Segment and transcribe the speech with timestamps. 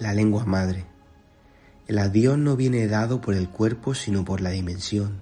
[0.00, 0.86] La lengua madre.
[1.86, 5.20] El adiós no viene dado por el cuerpo sino por la dimensión,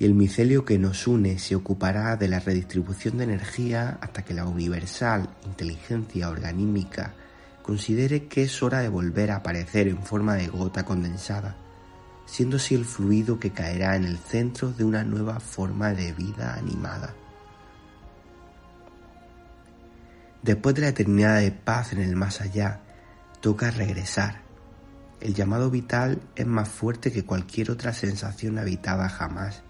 [0.00, 4.34] y el micelio que nos une se ocupará de la redistribución de energía hasta que
[4.34, 7.14] la universal inteligencia organímica
[7.62, 11.54] considere que es hora de volver a aparecer en forma de gota condensada,
[12.26, 16.54] siendo así el fluido que caerá en el centro de una nueva forma de vida
[16.54, 17.14] animada.
[20.42, 22.80] Después de la eternidad de paz en el más allá,
[23.40, 24.42] toca regresar.
[25.20, 29.62] El llamado vital es más fuerte que cualquier otra sensación habitada jamás,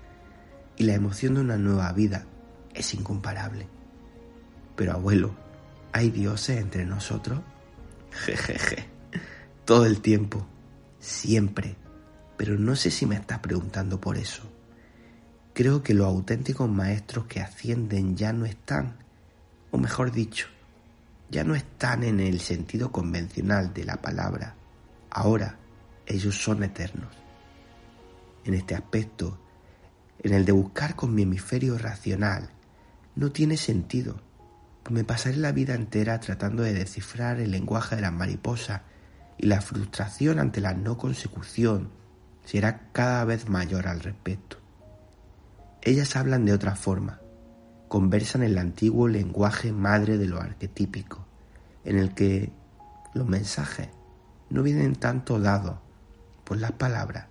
[0.76, 2.26] y la emoción de una nueva vida
[2.74, 3.68] es incomparable.
[4.76, 5.34] Pero abuelo,
[5.92, 7.40] ¿hay dioses entre nosotros?
[8.12, 8.88] Jejeje,
[9.64, 10.46] todo el tiempo,
[10.98, 11.76] siempre,
[12.36, 14.42] pero no sé si me estás preguntando por eso.
[15.52, 18.96] Creo que los auténticos maestros que ascienden ya no están,
[19.70, 20.46] o mejor dicho,
[21.30, 24.54] ya no están en el sentido convencional de la palabra.
[25.10, 25.56] Ahora
[26.06, 27.14] ellos son eternos.
[28.44, 29.38] En este aspecto,
[30.18, 32.50] en el de buscar con mi hemisferio racional,
[33.14, 34.20] no tiene sentido.
[34.90, 38.80] Me pasaré la vida entera tratando de descifrar el lenguaje de las mariposas
[39.38, 41.90] y la frustración ante la no consecución
[42.44, 44.56] será cada vez mayor al respecto.
[45.82, 47.20] Ellas hablan de otra forma,
[47.90, 51.26] conversan el antiguo lenguaje madre de lo arquetípico,
[51.84, 52.52] en el que
[53.14, 53.88] los mensajes
[54.48, 55.80] no vienen tanto dados
[56.44, 57.26] por las palabras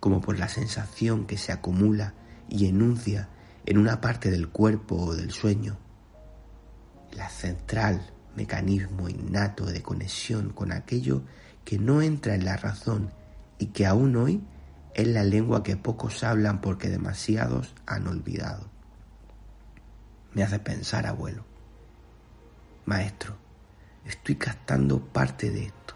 [0.00, 2.14] como por la sensación que se acumula
[2.48, 3.28] y enuncia
[3.66, 5.76] en una parte del cuerpo o del sueño.
[7.12, 8.00] La central
[8.34, 11.22] mecanismo innato de conexión con aquello
[11.66, 13.10] que no entra en la razón
[13.58, 14.42] y que aún hoy
[14.94, 18.77] es la lengua que pocos hablan porque demasiados han olvidado
[20.34, 21.44] me hace pensar, abuelo.
[22.86, 23.36] Maestro,
[24.04, 25.94] estoy captando parte de esto.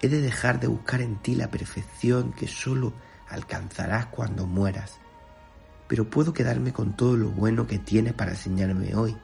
[0.00, 2.92] He de dejar de buscar en ti la perfección que solo
[3.28, 4.98] alcanzarás cuando mueras.
[5.88, 9.16] Pero puedo quedarme con todo lo bueno que tienes para enseñarme hoy.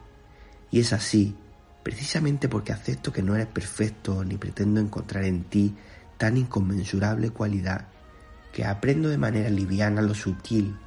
[0.71, 1.35] Y es así,
[1.83, 5.75] precisamente porque acepto que no eres perfecto ni pretendo encontrar en ti
[6.17, 7.87] tan inconmensurable cualidad,
[8.53, 10.77] que aprendo de manera liviana lo sutil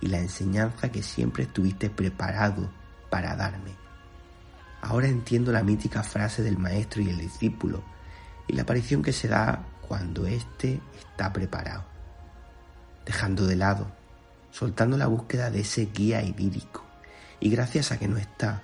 [0.00, 2.79] y la enseñanza que siempre estuviste preparado
[3.10, 3.74] para darme.
[4.80, 7.82] Ahora entiendo la mítica frase del maestro y el discípulo
[8.46, 11.84] y la aparición que se da cuando éste está preparado,
[13.04, 13.90] dejando de lado,
[14.50, 16.84] soltando la búsqueda de ese guía idílico.
[17.40, 18.62] Y gracias a que no está,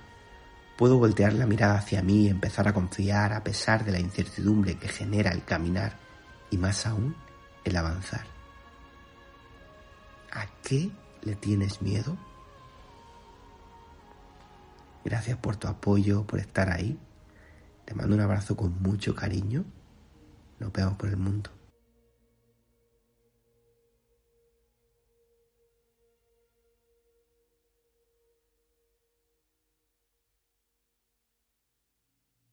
[0.77, 4.77] puedo voltear la mirada hacia mí y empezar a confiar a pesar de la incertidumbre
[4.77, 5.97] que genera el caminar
[6.49, 7.15] y más aún
[7.63, 8.25] el avanzar.
[10.31, 10.91] ¿A qué
[11.23, 12.15] le tienes miedo?
[15.07, 16.99] Gracias por tu apoyo, por estar ahí.
[17.85, 19.63] Te mando un abrazo con mucho cariño.
[20.59, 21.49] Nos vemos por el mundo.